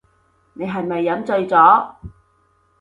[0.53, 1.95] 你係咪飲醉咗